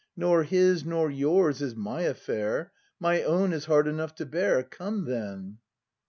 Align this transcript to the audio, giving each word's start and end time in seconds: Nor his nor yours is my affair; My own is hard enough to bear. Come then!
Nor 0.17 0.41
his 0.45 0.83
nor 0.83 1.11
yours 1.11 1.61
is 1.61 1.75
my 1.75 2.01
affair; 2.01 2.71
My 2.99 3.21
own 3.21 3.53
is 3.53 3.65
hard 3.65 3.87
enough 3.87 4.15
to 4.15 4.25
bear. 4.25 4.63
Come 4.63 5.05
then! 5.05 5.59